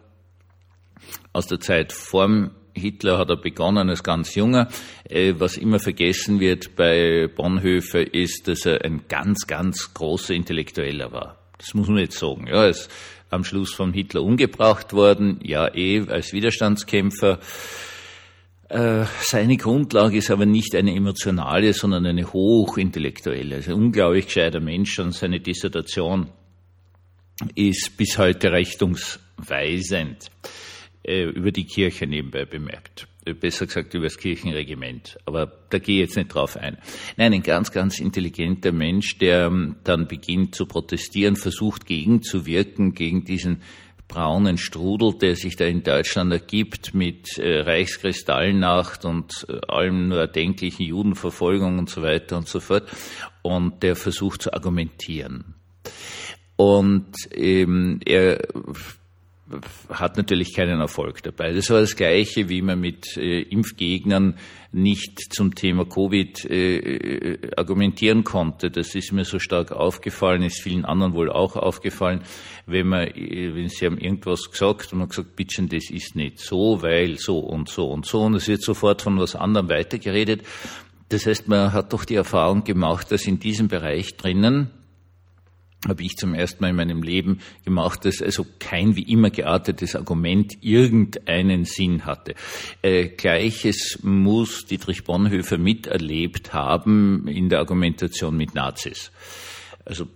Aus 1.33 1.45
der 1.45 1.59
Zeit 1.59 1.93
vorm 1.93 2.51
Hitler 2.73 3.19
hat 3.19 3.29
er 3.29 3.37
begonnen 3.37 3.89
als 3.89 4.03
ganz 4.03 4.33
junger. 4.33 4.69
Äh, 5.03 5.35
was 5.37 5.57
immer 5.57 5.79
vergessen 5.79 6.39
wird 6.39 6.75
bei 6.75 7.27
Bonhoeffer 7.27 8.13
ist, 8.13 8.47
dass 8.47 8.65
er 8.65 8.83
ein 8.83 9.03
ganz, 9.07 9.45
ganz 9.45 9.93
großer 9.93 10.33
Intellektueller 10.33 11.11
war. 11.11 11.37
Das 11.57 11.73
muss 11.73 11.89
man 11.89 11.97
jetzt 11.99 12.17
sagen. 12.17 12.47
Ja, 12.47 12.65
ist 12.65 12.89
am 13.29 13.43
Schluss 13.43 13.73
von 13.73 13.93
Hitler 13.93 14.23
umgebracht 14.23 14.93
worden, 14.93 15.39
ja 15.43 15.73
eh 15.73 16.07
als 16.07 16.33
Widerstandskämpfer. 16.33 17.39
Äh, 18.69 19.05
seine 19.21 19.57
Grundlage 19.57 20.17
ist 20.17 20.29
aber 20.29 20.45
nicht 20.45 20.75
eine 20.75 20.95
emotionale, 20.95 21.73
sondern 21.73 22.05
eine 22.05 22.31
hochintellektuelle. 22.31 23.55
Also 23.55 23.71
ein 23.71 23.77
unglaublich 23.77 24.25
gescheiter 24.25 24.59
Mensch 24.59 24.99
und 24.99 25.13
seine 25.13 25.39
Dissertation 25.39 26.29
ist 27.55 27.97
bis 27.97 28.17
heute 28.17 28.51
richtungsweisend 28.51 30.29
über 31.09 31.51
die 31.51 31.65
Kirche 31.65 32.07
nebenbei 32.07 32.45
bemerkt 32.45 33.07
besser 33.33 33.67
gesagt 33.67 33.93
über 33.93 34.05
das 34.05 34.17
Kirchenregiment. 34.17 35.17
Aber 35.25 35.51
da 35.69 35.79
gehe 35.79 36.01
ich 36.01 36.09
jetzt 36.09 36.17
nicht 36.17 36.33
drauf 36.33 36.57
ein. 36.57 36.77
Nein, 37.17 37.33
ein 37.33 37.43
ganz, 37.43 37.71
ganz 37.71 37.99
intelligenter 37.99 38.71
Mensch, 38.71 39.17
der 39.17 39.47
ähm, 39.47 39.75
dann 39.83 40.07
beginnt 40.07 40.55
zu 40.55 40.65
protestieren, 40.65 41.35
versucht 41.35 41.85
gegenzuwirken 41.85 42.93
gegen 42.93 43.25
diesen 43.25 43.61
braunen 44.07 44.57
Strudel, 44.57 45.13
der 45.19 45.35
sich 45.35 45.55
da 45.55 45.65
in 45.65 45.83
Deutschland 45.83 46.31
ergibt 46.31 46.95
mit 46.95 47.37
äh, 47.37 47.59
Reichskristallnacht 47.61 49.05
und 49.05 49.45
äh, 49.47 49.59
allem 49.67 50.09
nur 50.09 50.19
erdenklichen 50.19 50.85
Judenverfolgung 50.85 51.77
und 51.77 51.89
so 51.89 52.01
weiter 52.01 52.37
und 52.37 52.47
so 52.47 52.59
fort. 52.59 52.89
Und 53.43 53.83
der 53.83 53.95
versucht 53.95 54.41
zu 54.41 54.53
argumentieren. 54.53 55.53
Und 56.55 57.13
ähm, 57.31 57.99
er 58.03 58.39
hat 59.89 60.17
natürlich 60.17 60.53
keinen 60.53 60.79
Erfolg 60.79 61.23
dabei. 61.23 61.53
Das 61.53 61.69
war 61.69 61.81
das 61.81 61.95
Gleiche, 61.95 62.49
wie 62.49 62.61
man 62.61 62.79
mit 62.79 63.17
äh, 63.17 63.41
Impfgegnern 63.41 64.35
nicht 64.71 65.33
zum 65.33 65.55
Thema 65.55 65.85
Covid 65.85 66.45
äh, 66.45 66.77
äh, 66.77 67.51
argumentieren 67.57 68.23
konnte. 68.23 68.69
Das 68.69 68.93
ist 68.93 69.11
mir 69.11 69.25
so 69.25 69.39
stark 69.39 69.71
aufgefallen, 69.71 70.43
ist 70.43 70.61
vielen 70.61 70.85
anderen 70.85 71.13
wohl 71.13 71.31
auch 71.31 71.55
aufgefallen, 71.55 72.21
wenn 72.67 72.87
man, 72.87 73.07
äh, 73.07 73.55
wenn 73.55 73.69
sie 73.69 73.85
haben 73.85 73.97
irgendwas 73.97 74.51
gesagt 74.51 74.93
und 74.93 74.99
man 74.99 75.09
gesagt, 75.09 75.35
bitte, 75.35 75.63
das 75.63 75.89
ist 75.89 76.15
nicht 76.15 76.39
so, 76.39 76.81
weil 76.81 77.17
so 77.17 77.39
und 77.39 77.69
so 77.69 77.89
und 77.89 78.05
so 78.05 78.21
und 78.21 78.35
es 78.35 78.47
wird 78.47 78.61
sofort 78.61 79.01
von 79.01 79.19
was 79.19 79.35
anderem 79.35 79.69
weitergeredet. 79.69 80.43
Das 81.09 81.25
heißt, 81.25 81.47
man 81.47 81.73
hat 81.73 81.91
doch 81.91 82.05
die 82.05 82.15
Erfahrung 82.15 82.63
gemacht, 82.63 83.11
dass 83.11 83.25
in 83.25 83.39
diesem 83.39 83.67
Bereich 83.67 84.15
drinnen 84.15 84.69
habe 85.87 86.03
ich 86.03 86.15
zum 86.17 86.33
ersten 86.33 86.61
Mal 86.61 86.71
in 86.71 86.75
meinem 86.75 87.03
Leben 87.03 87.39
gemacht, 87.63 88.03
dass 88.03 88.21
also 88.21 88.45
kein 88.59 88.95
wie 88.95 89.03
immer 89.03 89.29
geartetes 89.29 89.95
Argument 89.95 90.57
irgendeinen 90.61 91.63
Sinn 91.63 92.05
hatte. 92.05 92.35
Äh, 92.81 93.07
Gleiches 93.09 93.99
muss 94.03 94.65
Dietrich 94.65 95.05
Bonhoeffer 95.05 95.57
miterlebt 95.57 96.53
haben 96.53 97.27
in 97.27 97.49
der 97.49 97.59
Argumentation 97.59 98.35
mit 98.35 98.55
Nazis. 98.55 99.11
Also 99.85 100.07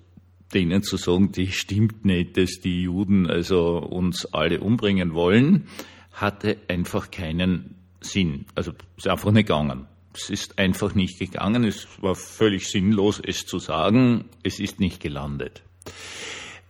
denen 0.53 0.83
zu 0.83 0.97
sagen, 0.97 1.31
die 1.31 1.51
stimmt 1.51 2.05
nicht, 2.05 2.37
dass 2.37 2.59
die 2.59 2.83
Juden 2.83 3.27
also 3.27 3.77
uns 3.77 4.25
alle 4.33 4.59
umbringen 4.59 5.13
wollen, 5.13 5.67
hatte 6.11 6.57
einfach 6.67 7.09
keinen 7.09 7.75
Sinn. 8.01 8.45
Also 8.53 8.73
ist 8.97 9.07
einfach 9.07 9.31
nicht 9.31 9.47
gegangen. 9.47 9.87
Es 10.13 10.29
ist 10.29 10.59
einfach 10.59 10.95
nicht 10.95 11.19
gegangen. 11.19 11.63
Es 11.63 11.87
war 12.01 12.15
völlig 12.15 12.69
sinnlos, 12.69 13.21
es 13.25 13.45
zu 13.45 13.59
sagen. 13.59 14.25
Es 14.43 14.59
ist 14.59 14.79
nicht 14.79 15.01
gelandet. 15.01 15.63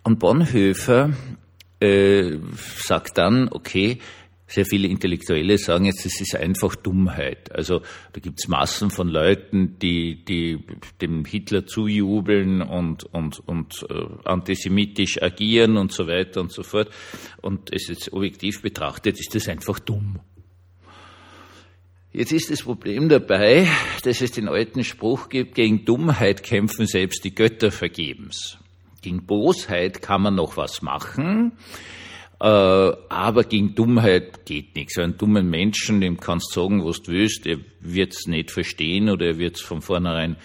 Und 0.03 0.19
Bonhoeffer 0.19 1.11
äh, 1.79 2.37
sagt 2.77 3.17
dann, 3.17 3.49
okay, 3.49 3.99
sehr 4.53 4.65
viele 4.65 4.87
Intellektuelle 4.87 5.57
sagen 5.57 5.85
jetzt, 5.85 6.05
es 6.05 6.21
ist 6.21 6.35
einfach 6.35 6.75
Dummheit. 6.75 7.51
Also 7.51 7.81
da 8.11 8.19
gibt's 8.19 8.47
Massen 8.47 8.91
von 8.91 9.07
Leuten, 9.07 9.79
die, 9.79 10.23
die 10.23 10.63
dem 11.01 11.25
Hitler 11.25 11.65
zujubeln 11.65 12.61
und, 12.61 13.03
und, 13.05 13.39
und 13.47 13.85
äh, 13.89 14.05
antisemitisch 14.25 15.21
agieren 15.21 15.77
und 15.77 15.91
so 15.91 16.07
weiter 16.07 16.41
und 16.41 16.51
so 16.51 16.61
fort. 16.61 16.89
Und 17.41 17.73
es 17.73 17.87
jetzt 17.87 18.13
objektiv 18.13 18.61
betrachtet, 18.61 19.19
ist 19.19 19.33
das 19.33 19.47
einfach 19.49 19.79
dumm. 19.79 20.19
Jetzt 22.15 22.31
ist 22.31 22.51
das 22.51 22.61
Problem 22.61 23.09
dabei, 23.09 23.67
dass 24.03 24.21
es 24.21 24.29
den 24.29 24.47
alten 24.47 24.83
Spruch 24.83 25.29
gibt, 25.29 25.55
gegen 25.55 25.83
Dummheit 25.83 26.43
kämpfen 26.43 26.85
selbst 26.85 27.23
die 27.23 27.33
Götter 27.33 27.71
vergebens. 27.71 28.59
Gegen 29.01 29.25
Bosheit 29.25 29.99
kann 30.03 30.21
man 30.21 30.35
noch 30.35 30.55
was 30.55 30.83
machen, 30.83 31.53
äh, 32.39 32.45
aber 32.45 33.43
gegen 33.45 33.73
Dummheit 33.73 34.45
geht 34.45 34.75
nichts. 34.75 34.99
Einen 34.99 35.17
dummen 35.17 35.49
Menschen, 35.49 36.01
dem 36.01 36.19
kannst 36.19 36.55
du 36.55 36.61
sagen, 36.61 36.85
was 36.85 37.01
du 37.01 37.13
willst, 37.13 37.47
er 37.47 37.57
wird's 37.79 38.27
nicht 38.27 38.51
verstehen 38.51 39.09
oder 39.09 39.25
er 39.25 39.37
wird's 39.39 39.61
von 39.61 39.81
vornherein 39.81 40.35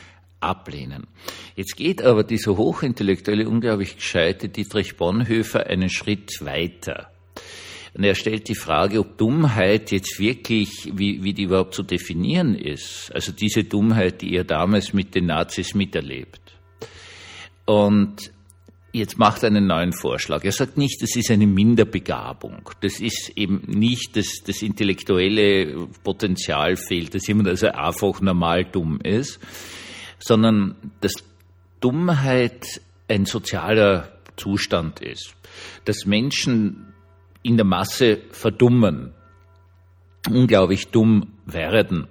ablehnen. 0.41 1.07
Jetzt 1.55 1.77
geht 1.77 2.01
aber 2.01 2.25
dieser 2.25 2.57
hochintellektuelle, 2.57 3.47
unglaublich 3.47 3.97
gescheite 3.97 4.49
Dietrich 4.49 4.97
Bonhoeffer 4.97 5.67
einen 5.67 5.91
Schritt 5.91 6.31
weiter. 6.41 7.11
Und 7.95 8.05
er 8.05 8.15
stellt 8.15 8.49
die 8.49 8.55
Frage, 8.55 9.01
ob 9.01 9.19
Dummheit 9.19 9.91
jetzt 9.91 10.19
wirklich, 10.19 10.91
wie, 10.95 11.23
wie 11.23 11.33
die 11.33 11.45
überhaupt 11.45 11.75
zu 11.75 11.83
definieren 11.83 12.55
ist. 12.55 13.11
Also 13.15 13.33
diese 13.33 13.65
Dummheit, 13.65 14.23
die 14.23 14.35
er 14.35 14.45
damals 14.45 14.93
mit 14.93 15.15
den 15.15 15.27
Nazis 15.27 15.75
miterlebt. 15.75 16.41
Und 17.65 18.33
jetzt 18.93 19.19
macht 19.19 19.43
er 19.43 19.49
einen 19.49 19.67
neuen 19.67 19.93
Vorschlag. 19.93 20.45
Er 20.45 20.53
sagt 20.53 20.77
nicht, 20.77 21.03
das 21.03 21.17
ist 21.17 21.31
eine 21.31 21.47
Minderbegabung. 21.47 22.71
Das 22.81 23.01
ist 23.01 23.33
eben 23.37 23.63
nicht, 23.67 24.17
dass 24.17 24.43
das 24.45 24.63
intellektuelle 24.63 25.89
Potenzial 26.03 26.77
fehlt, 26.77 27.15
dass 27.15 27.27
jemand 27.27 27.49
also 27.49 27.69
einfach 27.69 28.21
normal 28.21 28.65
dumm 28.65 29.01
ist, 29.03 29.39
sondern 30.19 30.77
dass 31.01 31.13
Dummheit 31.81 32.81
ein 33.09 33.25
sozialer 33.25 34.19
Zustand 34.37 35.01
ist. 35.01 35.35
Dass 35.85 36.07
Menschen 36.07 36.88
in 37.43 37.57
der 37.57 37.67
Masse 37.67 38.19
verdummen, 38.31 39.13
unglaublich 40.29 40.89
dumm 40.89 41.35
werden. 41.47 42.09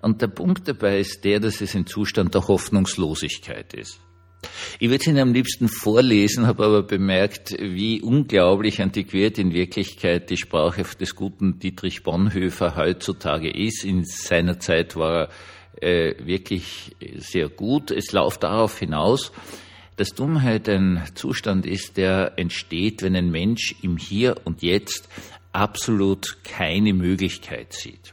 Und 0.00 0.20
der 0.20 0.28
Punkt 0.28 0.66
dabei 0.66 0.98
ist 0.98 1.24
der, 1.24 1.38
dass 1.38 1.60
es 1.60 1.76
ein 1.76 1.86
Zustand 1.86 2.34
der 2.34 2.48
Hoffnungslosigkeit 2.48 3.72
ist. 3.74 4.00
Ich 4.80 4.88
würde 4.88 5.00
es 5.00 5.06
Ihnen 5.06 5.20
am 5.20 5.32
liebsten 5.32 5.68
vorlesen, 5.68 6.46
habe 6.48 6.64
aber 6.64 6.82
bemerkt, 6.82 7.54
wie 7.60 8.02
unglaublich 8.02 8.82
antiquiert 8.82 9.38
in 9.38 9.52
Wirklichkeit 9.52 10.30
die 10.30 10.36
Sprache 10.36 10.82
des 10.98 11.14
guten 11.14 11.60
Dietrich 11.60 12.02
Bonhoeffer 12.02 12.74
heutzutage 12.74 13.50
ist. 13.50 13.84
In 13.84 14.04
seiner 14.04 14.58
Zeit 14.58 14.96
war 14.96 15.28
er 15.80 16.18
äh, 16.18 16.26
wirklich 16.26 16.96
sehr 17.16 17.48
gut. 17.48 17.90
Es 17.90 18.12
läuft 18.12 18.42
darauf 18.42 18.78
hinaus, 18.78 19.32
dass 20.02 20.14
Dummheit 20.14 20.68
ein 20.68 21.00
Zustand 21.14 21.64
ist, 21.64 21.96
der 21.96 22.32
entsteht, 22.36 23.02
wenn 23.02 23.14
ein 23.14 23.30
Mensch 23.30 23.76
im 23.82 23.96
Hier 23.96 24.34
und 24.42 24.60
Jetzt 24.60 25.08
absolut 25.52 26.38
keine 26.42 26.92
Möglichkeit 26.92 27.72
sieht. 27.72 28.12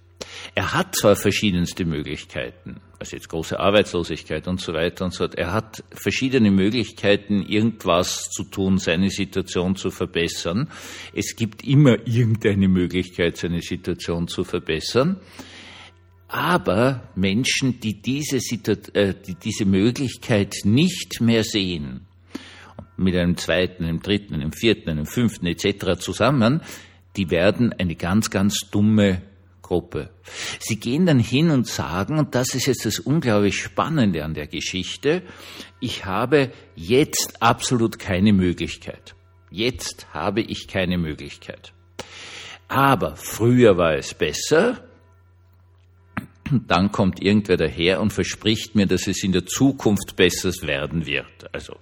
Er 0.53 0.75
hat 0.75 0.93
zwar 0.95 1.15
verschiedenste 1.15 1.85
Möglichkeiten, 1.85 2.79
also 2.99 3.15
jetzt 3.15 3.29
große 3.29 3.59
Arbeitslosigkeit 3.59 4.47
und 4.47 4.61
so 4.61 4.73
weiter 4.73 5.03
und 5.03 5.13
so 5.13 5.23
fort. 5.23 5.33
Er 5.33 5.51
hat 5.51 5.83
verschiedene 5.89 6.51
Möglichkeiten, 6.51 7.41
irgendwas 7.41 8.29
zu 8.29 8.43
tun, 8.43 8.77
seine 8.77 9.09
Situation 9.09 9.75
zu 9.75 9.89
verbessern. 9.89 10.69
Es 11.15 11.35
gibt 11.35 11.63
immer 11.63 12.05
irgendeine 12.05 12.67
Möglichkeit, 12.67 13.37
seine 13.37 13.61
Situation 13.61 14.27
zu 14.27 14.43
verbessern. 14.43 15.19
Aber 16.29 17.09
Menschen, 17.15 17.79
die 17.79 18.01
diese, 18.01 18.37
äh, 18.37 19.13
die 19.27 19.35
diese 19.35 19.65
Möglichkeit 19.65 20.57
nicht 20.63 21.21
mehr 21.21 21.43
sehen, 21.43 22.05
mit 22.97 23.15
einem 23.15 23.35
zweiten, 23.35 23.83
einem 23.83 24.01
dritten, 24.01 24.35
einem 24.35 24.51
vierten, 24.51 24.89
einem 24.89 25.07
fünften 25.07 25.47
etc. 25.47 25.99
zusammen, 25.99 26.61
die 27.17 27.31
werden 27.31 27.73
eine 27.73 27.95
ganz, 27.95 28.29
ganz 28.29 28.69
dumme 28.71 29.23
Gruppe. 29.63 30.09
Sie 30.59 30.79
gehen 30.79 31.05
dann 31.05 31.19
hin 31.19 31.49
und 31.49 31.65
sagen, 31.67 32.19
und 32.19 32.35
das 32.35 32.53
ist 32.53 32.67
jetzt 32.67 32.85
das 32.85 32.99
unglaublich 32.99 33.57
Spannende 33.61 34.23
an 34.23 34.33
der 34.35 34.47
Geschichte, 34.47 35.23
ich 35.79 36.05
habe 36.05 36.51
jetzt 36.75 37.41
absolut 37.41 37.97
keine 37.97 38.33
Möglichkeit. 38.33 39.15
Jetzt 39.49 40.13
habe 40.13 40.41
ich 40.41 40.67
keine 40.67 40.99
Möglichkeit. 40.99 41.73
Aber 42.67 43.15
früher 43.15 43.77
war 43.77 43.95
es 43.95 44.13
besser, 44.13 44.88
dann 46.67 46.91
kommt 46.91 47.21
irgendwer 47.21 47.57
daher 47.57 48.01
und 48.01 48.11
verspricht 48.11 48.75
mir, 48.75 48.85
dass 48.85 49.07
es 49.07 49.23
in 49.23 49.31
der 49.31 49.45
Zukunft 49.45 50.15
besser 50.15 50.51
werden 50.65 51.05
wird. 51.05 51.53
Also 51.53 51.75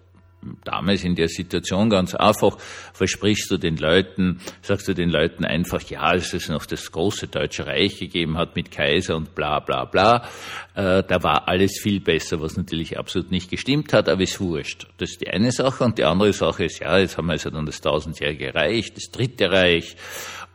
damals 0.64 1.04
in 1.04 1.16
der 1.16 1.28
Situation 1.28 1.90
ganz 1.90 2.16
einfach 2.16 2.58
versprichst 2.94 3.50
du 3.52 3.58
den 3.58 3.78
Leuten, 3.78 4.40
sagst 4.62 4.88
du 4.88 4.94
den 4.94 5.10
Leuten 5.10 5.46
einfach, 5.46 5.82
ja, 5.84 6.02
als 6.02 6.34
es 6.34 6.50
noch 6.50 6.66
das 6.66 6.92
große 6.92 7.28
Deutsche 7.28 7.66
Reich 7.66 8.00
gegeben 8.00 8.38
hat 8.38 8.56
mit 8.56 8.72
Kaiser 8.72 9.16
und 9.16 9.36
bla 9.36 9.60
bla 9.60 9.86
bla, 9.86 10.28
äh, 10.76 11.04
da 11.04 11.24
war 11.24 11.48
alles 11.48 11.80
viel 11.82 12.00
besser, 12.00 12.40
was 12.42 12.58
natürlich 12.58 12.98
absolut 12.98 13.32
nicht 13.32 13.50
gestimmt 13.50 13.94
hat, 13.94 14.10
aber 14.10 14.22
ist 14.22 14.40
wurscht. 14.40 14.88
Das 14.98 15.12
ist 15.12 15.22
die 15.22 15.30
eine 15.30 15.52
Sache 15.52 15.84
und 15.84 15.98
die 15.98 16.04
andere 16.04 16.34
Sache 16.34 16.66
ist, 16.66 16.80
ja, 16.80 16.98
jetzt 16.98 17.18
haben 17.18 17.28
wir 17.28 17.34
also 17.34 17.50
dann 17.50 17.66
das 17.66 17.82
tausendjährige 17.82 18.54
Reich, 18.54 18.94
das 18.94 19.12
dritte 19.12 19.52
Reich 19.52 19.96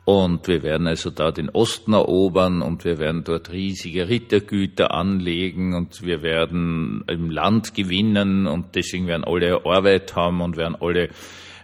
und 0.05 0.49
wir 0.49 0.65
werden 0.65 0.89
also 0.89 1.11
da 1.11 1.31
den 1.31 1.49
Osten 1.49 1.93
erobern 1.93 2.61
und 2.61 2.85
wir 2.85 2.99
werden 2.99 3.23
dort 3.23 3.53
riesige 3.53 4.09
Rittergüter 4.09 4.93
anlegen 4.93 5.75
und 5.75 6.03
wir 6.03 6.23
werden 6.23 7.05
im 7.07 7.31
Land 7.31 7.75
gewinnen 7.75 8.49
und 8.49 8.75
deswegen 8.75 9.07
werden 9.07 9.25
alle 9.25 9.65
Arbeit 9.65 10.17
haben 10.17 10.41
und 10.41 10.57
werden 10.57 10.77
alle 10.81 11.11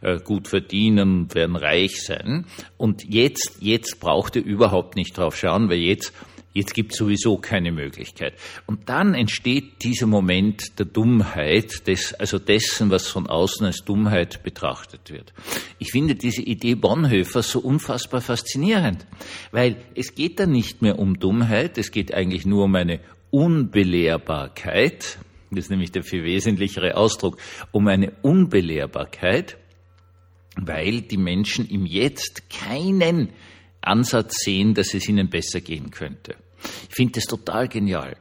äh, 0.03 0.19
gut 0.21 0.47
verdienen 0.47 1.23
und 1.23 1.35
werden 1.35 1.57
reich 1.57 2.01
sein. 2.03 2.47
Und 2.77 3.03
jetzt, 3.05 3.59
jetzt 3.61 3.99
braucht 3.99 4.37
ihr 4.37 4.45
überhaupt 4.45 4.95
nicht 4.95 5.19
drauf 5.19 5.37
schauen, 5.37 5.69
weil 5.69 5.79
jetzt 5.79 6.13
Jetzt 6.55 6.75
gibt 6.75 6.93
es 6.93 6.99
sowieso 6.99 7.37
keine 7.37 7.71
Möglichkeit. 7.73 8.35
Und 8.67 8.89
dann 8.89 9.15
entsteht 9.15 9.83
dieser 9.85 10.07
Moment 10.07 10.79
der 10.79 10.87
Dummheit, 10.87 11.87
des, 11.87 12.15
also 12.15 12.39
dessen, 12.39 12.91
was 12.91 13.07
von 13.07 13.27
außen 13.27 13.67
als 13.67 13.85
Dummheit 13.85 14.43
betrachtet 14.43 15.11
wird. 15.11 15.33
Ich 15.79 15.93
finde 15.93 16.15
diese 16.15 16.43
Idee 16.43 16.75
Bonhoeffer 16.75 17.43
so 17.43 17.61
unfassbar 17.61 18.21
faszinierend, 18.21 19.07
weil 19.53 19.77
es 19.95 20.15
geht 20.15 20.41
da 20.41 20.47
nicht 20.47 20.81
mehr 20.81 20.99
um 20.99 21.19
Dummheit, 21.19 21.77
es 21.77 21.93
geht 21.93 22.15
eigentlich 22.15 22.47
nur 22.47 22.65
um 22.65 22.75
eine 22.75 23.01
Unbelehrbarkeit, 23.31 25.19
das 25.51 25.65
ist 25.65 25.71
nämlich 25.71 25.93
der 25.93 26.03
viel 26.03 26.25
wesentlichere 26.25 26.97
Ausdruck, 26.97 27.39
um 27.73 27.89
eine 27.89 28.13
Unbelehrbarkeit, 28.23 29.59
weil 30.57 31.03
die 31.03 31.17
Menschen 31.17 31.69
im 31.69 31.87
Jetzt 31.87 32.51
keinen 32.51 33.31
Ansatz 33.81 34.41
sehen, 34.45 34.75
dass 34.75 34.95
es 34.95 35.09
ihnen 35.09 35.29
besser 35.29 35.61
gehen 35.61 35.91
könnte. 35.91 36.37
Ich 36.89 36.95
finde 36.95 37.15
das 37.15 37.25
total 37.25 37.69
genial. 37.69 38.17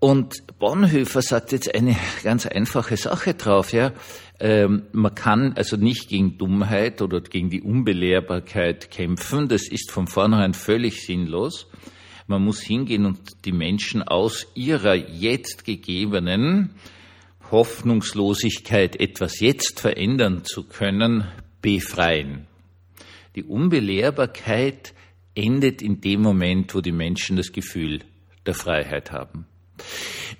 Und 0.00 0.58
Bonhoeffer 0.58 1.20
sagt 1.20 1.52
jetzt 1.52 1.74
eine 1.74 1.94
ganz 2.22 2.46
einfache 2.46 2.96
Sache 2.96 3.34
drauf, 3.34 3.72
ja. 3.72 3.92
Ähm, 4.40 4.84
man 4.92 5.14
kann 5.14 5.52
also 5.52 5.76
nicht 5.76 6.08
gegen 6.08 6.38
Dummheit 6.38 7.02
oder 7.02 7.20
gegen 7.20 7.50
die 7.50 7.60
Unbelehrbarkeit 7.60 8.90
kämpfen. 8.90 9.48
Das 9.48 9.68
ist 9.68 9.90
von 9.90 10.06
vornherein 10.06 10.54
völlig 10.54 11.04
sinnlos. 11.04 11.66
Man 12.26 12.42
muss 12.42 12.62
hingehen 12.62 13.04
und 13.04 13.44
die 13.44 13.52
Menschen 13.52 14.02
aus 14.02 14.46
ihrer 14.54 14.94
jetzt 14.94 15.66
gegebenen 15.66 16.70
Hoffnungslosigkeit, 17.50 18.98
etwas 18.98 19.40
jetzt 19.40 19.80
verändern 19.80 20.44
zu 20.44 20.62
können, 20.62 21.26
befreien. 21.60 22.46
Die 23.36 23.44
Unbelehrbarkeit 23.44 24.94
endet 25.34 25.82
in 25.82 26.00
dem 26.00 26.22
Moment, 26.22 26.74
wo 26.74 26.80
die 26.80 26.92
Menschen 26.92 27.36
das 27.36 27.52
Gefühl 27.52 28.00
der 28.46 28.54
Freiheit 28.54 29.12
haben. 29.12 29.46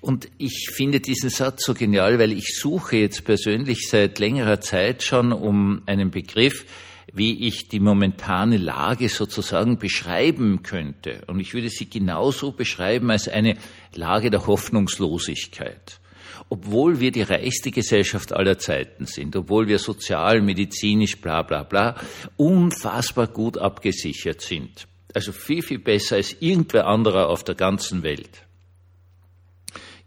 Und 0.00 0.28
ich 0.38 0.70
finde 0.72 1.00
diesen 1.00 1.30
Satz 1.30 1.64
so 1.64 1.74
genial, 1.74 2.18
weil 2.18 2.32
ich 2.32 2.56
suche 2.56 2.96
jetzt 2.96 3.24
persönlich 3.24 3.88
seit 3.88 4.18
längerer 4.18 4.60
Zeit 4.60 5.02
schon 5.02 5.32
um 5.32 5.82
einen 5.86 6.10
Begriff, 6.10 6.66
wie 7.12 7.46
ich 7.46 7.68
die 7.68 7.80
momentane 7.80 8.56
Lage 8.56 9.08
sozusagen 9.08 9.78
beschreiben 9.78 10.62
könnte. 10.62 11.22
Und 11.26 11.40
ich 11.40 11.54
würde 11.54 11.68
sie 11.68 11.88
genauso 11.88 12.52
beschreiben 12.52 13.10
als 13.10 13.28
eine 13.28 13.56
Lage 13.94 14.30
der 14.30 14.46
Hoffnungslosigkeit 14.46 16.00
obwohl 16.48 17.00
wir 17.00 17.10
die 17.10 17.22
reichste 17.22 17.70
Gesellschaft 17.70 18.32
aller 18.32 18.58
Zeiten 18.58 19.06
sind, 19.06 19.36
obwohl 19.36 19.68
wir 19.68 19.78
sozial, 19.78 20.42
medizinisch, 20.42 21.20
bla 21.20 21.42
bla 21.42 21.62
bla, 21.62 21.96
unfassbar 22.36 23.28
gut 23.28 23.58
abgesichert 23.58 24.40
sind. 24.40 24.86
Also 25.14 25.32
viel, 25.32 25.62
viel 25.62 25.78
besser 25.78 26.16
als 26.16 26.36
irgendwer 26.40 26.86
anderer 26.86 27.28
auf 27.28 27.44
der 27.44 27.54
ganzen 27.54 28.02
Welt. 28.02 28.42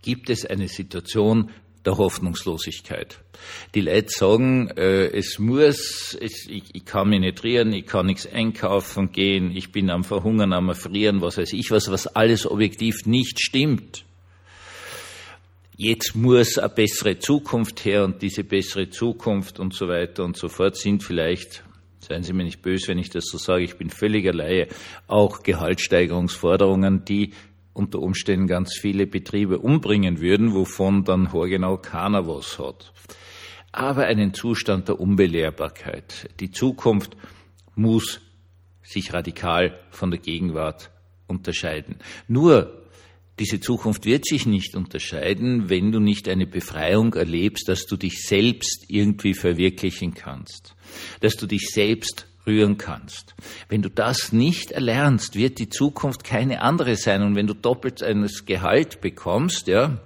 Gibt 0.02 0.30
es 0.30 0.46
eine 0.46 0.68
Situation 0.68 1.50
der 1.86 1.98
Hoffnungslosigkeit. 1.98 3.20
Die 3.76 3.82
Leute 3.82 4.10
sagen, 4.10 4.70
äh, 4.70 5.08
es 5.08 5.40
muss, 5.40 6.18
es, 6.20 6.48
ich, 6.48 6.64
ich 6.74 6.86
kann 6.86 7.10
mich 7.10 7.20
nicht 7.20 7.44
rühren, 7.44 7.74
ich 7.74 7.86
kann 7.86 8.06
nichts 8.06 8.26
einkaufen 8.26 9.12
gehen, 9.12 9.56
ich 9.56 9.72
bin 9.72 9.90
am 9.90 10.04
Verhungern, 10.04 10.54
am 10.54 10.70
Erfrieren, 10.70 11.22
was 11.22 11.38
weiß 11.38 11.54
ich 11.54 11.72
was, 11.72 11.92
was 11.92 12.08
alles 12.08 12.50
objektiv 12.50 13.06
nicht 13.06 13.42
stimmt. 13.42 14.06
Jetzt 15.76 16.16
muss 16.16 16.58
eine 16.58 16.70
bessere 16.70 17.18
Zukunft 17.20 17.84
her 17.86 18.04
und 18.04 18.22
diese 18.22 18.44
bessere 18.44 18.90
Zukunft 18.90 19.60
und 19.60 19.74
so 19.74 19.88
weiter 19.88 20.24
und 20.24 20.38
so 20.38 20.48
fort 20.48 20.78
sind 20.78 21.04
vielleicht 21.04 21.64
seien 22.04 22.24
Sie 22.24 22.34
mir 22.34 22.44
nicht 22.44 22.62
böse, 22.62 22.90
wenn 22.90 22.98
ich 22.98 23.10
das 23.10 23.26
so 23.26 23.38
sage, 23.38 23.64
ich 23.64 23.78
bin 23.78 23.90
völliger 23.90 24.34
Laie, 24.34 24.68
auch 25.08 25.44
Gehaltssteigerungsforderungen, 25.44 27.06
die 27.06 27.34
unter 27.74 28.00
Umständen 28.00 28.48
ganz 28.48 28.78
viele 28.78 29.08
Betriebe 29.08 29.60
umbringen 29.60 30.20
würden, 30.20 30.54
wovon 30.54 31.04
dann 31.04 31.30
genau 31.32 31.78
keiner 31.78 32.28
was 32.28 32.60
hat. 32.60 32.94
Aber 33.72 34.04
einen 34.04 34.34
Zustand 34.34 34.88
der 34.88 35.00
Unbelehrbarkeit. 35.00 36.30
Die 36.40 36.52
Zukunft 36.52 37.18
muss 37.74 38.22
sich 38.84 39.14
radikal 39.14 39.80
von 39.90 40.12
der 40.12 40.20
Gegenwart 40.20 40.92
unterscheiden. 41.26 41.96
Nur 42.28 42.83
diese 43.40 43.60
Zukunft 43.60 44.06
wird 44.06 44.26
sich 44.26 44.46
nicht 44.46 44.76
unterscheiden, 44.76 45.70
wenn 45.70 45.92
du 45.92 46.00
nicht 46.00 46.30
eine 46.30 46.46
Befreiung 46.46 47.14
erlebst, 47.16 47.68
dass 47.68 47.88
du 47.88 47.98
dich 47.98 48.26
selbst 48.28 48.86
irgendwie 48.90 49.34
verwirklichen 49.34 50.14
kannst, 50.14 50.76
dass 51.20 51.36
du 51.36 51.48
dich 51.48 51.70
selbst 51.72 52.28
rühren 52.46 52.78
kannst. 52.78 53.36
Wenn 53.70 53.82
du 53.82 53.90
das 53.90 54.34
nicht 54.34 54.72
erlernst, 54.72 55.36
wird 55.36 55.60
die 55.60 55.70
Zukunft 55.70 56.24
keine 56.24 56.62
andere 56.62 56.96
sein. 56.96 57.24
Und 57.24 57.36
wenn 57.36 57.48
du 57.48 57.56
doppelt 57.56 58.04
eines 58.04 58.46
Gehalt 58.46 59.02
bekommst, 59.02 59.68
ja, 59.68 60.02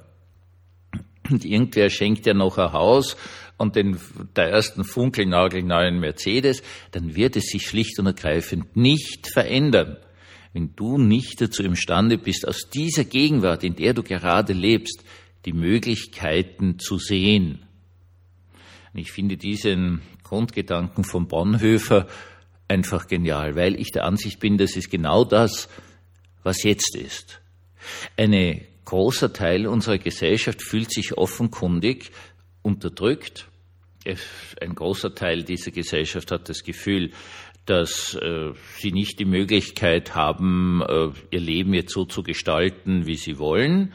und 1.29 1.43
irgendwer 1.43 1.89
schenkt 1.89 2.25
dir 2.25 2.33
noch 2.33 2.57
ein 2.57 2.71
Haus 2.71 3.17
und 3.57 3.75
den, 3.75 3.99
der 4.35 4.49
ersten 4.49 4.85
funkelnagelneuen 4.85 5.99
Mercedes, 5.99 6.63
dann 6.91 7.15
wird 7.15 7.35
es 7.35 7.47
sich 7.47 7.67
schlicht 7.67 7.99
und 7.99 8.05
ergreifend 8.05 8.77
nicht 8.77 9.27
verändern. 9.27 9.97
Wenn 10.57 10.75
du 10.75 10.97
nicht 10.97 11.39
dazu 11.39 11.61
imstande 11.61 12.17
bist, 12.17 12.47
aus 12.47 12.67
dieser 12.71 13.03
Gegenwart, 13.03 13.63
in 13.63 13.75
der 13.75 13.93
du 13.93 14.01
gerade 14.01 14.53
lebst, 14.53 15.03
die 15.45 15.53
Möglichkeiten 15.53 16.79
zu 16.79 16.97
sehen. 16.97 17.59
Und 18.91 18.99
ich 18.99 19.11
finde 19.11 19.37
diesen 19.37 20.01
Grundgedanken 20.23 21.03
von 21.03 21.27
Bonhoeffer 21.27 22.07
einfach 22.67 23.05
genial, 23.05 23.55
weil 23.55 23.79
ich 23.79 23.91
der 23.91 24.05
Ansicht 24.05 24.39
bin, 24.39 24.57
das 24.57 24.75
ist 24.75 24.89
genau 24.89 25.25
das, 25.25 25.69
was 26.41 26.63
jetzt 26.63 26.95
ist. 26.95 27.39
Ein 28.15 28.65
großer 28.85 29.33
Teil 29.33 29.67
unserer 29.67 29.99
Gesellschaft 29.99 30.63
fühlt 30.63 30.91
sich 30.91 31.19
offenkundig 31.19 32.09
unterdrückt. 32.63 33.47
Ein 34.59 34.73
großer 34.73 35.13
Teil 35.13 35.43
dieser 35.43 35.69
Gesellschaft 35.69 36.31
hat 36.31 36.49
das 36.49 36.63
Gefühl, 36.63 37.11
dass 37.67 38.15
äh, 38.15 38.53
sie 38.77 38.91
nicht 38.91 39.19
die 39.19 39.25
Möglichkeit 39.25 40.15
haben, 40.15 40.81
äh, 40.87 41.09
ihr 41.31 41.39
Leben 41.39 41.73
jetzt 41.73 41.93
so 41.93 42.05
zu 42.05 42.23
gestalten, 42.23 43.05
wie 43.05 43.15
sie 43.15 43.37
wollen. 43.37 43.93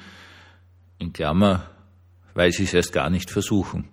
In 0.98 1.12
Klammer, 1.12 1.70
weil 2.34 2.52
sie 2.52 2.64
es 2.64 2.74
erst 2.74 2.92
gar 2.92 3.10
nicht 3.10 3.30
versuchen. 3.30 3.88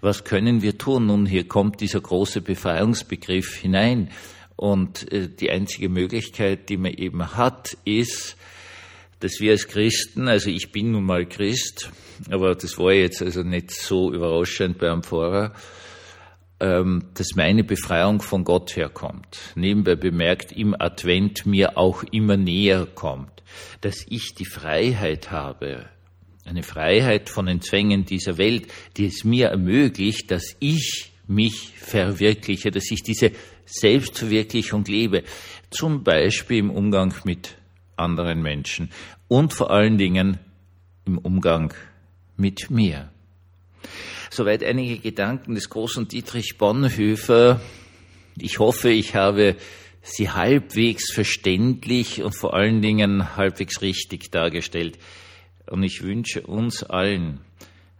Was 0.00 0.24
können 0.24 0.62
wir 0.62 0.78
tun? 0.78 1.06
Nun, 1.06 1.26
hier 1.26 1.48
kommt 1.48 1.80
dieser 1.80 2.00
große 2.00 2.40
Befreiungsbegriff 2.40 3.56
hinein. 3.56 4.10
Und 4.54 5.12
äh, 5.12 5.28
die 5.28 5.50
einzige 5.50 5.88
Möglichkeit, 5.88 6.68
die 6.68 6.76
man 6.76 6.92
eben 6.92 7.36
hat, 7.36 7.76
ist, 7.84 8.36
dass 9.20 9.40
wir 9.40 9.52
als 9.52 9.66
Christen, 9.66 10.28
also 10.28 10.50
ich 10.50 10.72
bin 10.72 10.92
nun 10.92 11.04
mal 11.04 11.26
Christ, 11.26 11.90
aber 12.30 12.54
das 12.54 12.78
war 12.78 12.92
jetzt 12.92 13.22
also 13.22 13.42
nicht 13.42 13.70
so 13.70 14.12
überraschend 14.12 14.78
bei 14.78 14.90
einem 14.90 15.02
Pfarrer, 15.02 15.54
dass 16.58 17.34
meine 17.34 17.64
Befreiung 17.64 18.22
von 18.22 18.44
Gott 18.44 18.76
herkommt. 18.76 19.38
Nebenbei 19.56 19.94
bemerkt, 19.94 20.52
im 20.52 20.74
Advent 20.78 21.44
mir 21.44 21.76
auch 21.76 22.02
immer 22.12 22.38
näher 22.38 22.86
kommt, 22.86 23.42
dass 23.82 24.06
ich 24.08 24.34
die 24.34 24.46
Freiheit 24.46 25.30
habe, 25.30 25.86
eine 26.46 26.62
Freiheit 26.62 27.28
von 27.28 27.46
den 27.46 27.60
Zwängen 27.60 28.06
dieser 28.06 28.38
Welt, 28.38 28.68
die 28.96 29.06
es 29.06 29.24
mir 29.24 29.48
ermöglicht, 29.48 30.30
dass 30.30 30.56
ich 30.60 31.12
mich 31.26 31.72
verwirkliche, 31.76 32.70
dass 32.70 32.90
ich 32.90 33.02
diese 33.02 33.32
Selbstverwirklichung 33.66 34.84
lebe, 34.84 35.24
zum 35.70 36.04
Beispiel 36.04 36.58
im 36.58 36.70
Umgang 36.70 37.12
mit 37.24 37.56
anderen 37.96 38.42
Menschen 38.42 38.90
und 39.28 39.52
vor 39.52 39.70
allen 39.70 39.98
Dingen 39.98 40.38
im 41.04 41.18
Umgang 41.18 41.74
mit 42.36 42.70
mir. 42.70 43.10
Soweit 44.30 44.62
einige 44.64 44.98
Gedanken 44.98 45.54
des 45.54 45.70
großen 45.70 46.08
Dietrich 46.08 46.58
Bonhoeffer. 46.58 47.60
Ich 48.38 48.58
hoffe, 48.58 48.90
ich 48.90 49.14
habe 49.14 49.56
sie 50.02 50.30
halbwegs 50.30 51.12
verständlich 51.12 52.22
und 52.22 52.32
vor 52.32 52.54
allen 52.54 52.80
Dingen 52.82 53.36
halbwegs 53.36 53.82
richtig 53.82 54.30
dargestellt. 54.30 54.98
Und 55.68 55.82
ich 55.82 56.02
wünsche 56.02 56.42
uns 56.42 56.82
allen, 56.82 57.40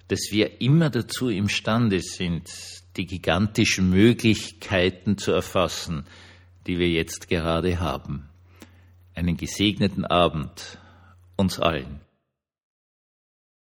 dass 0.09 0.29
wir 0.31 0.61
immer 0.61 0.91
dazu 0.91 1.29
imstande 1.29 2.01
sind, 2.01 2.51
die 2.97 3.07
gigantischen 3.07 3.91
Möglichkeiten 3.91 5.19
zu 5.19 5.33
erfassen, 5.33 6.07
die 6.67 6.79
wir 6.79 6.89
jetzt 6.89 7.29
gerade 7.29 7.81
haben. 7.81 8.29
Einen 9.15 9.37
gesegneten 9.37 10.05
Abend 10.05 10.79
uns 11.37 11.59
allen. 11.59 12.06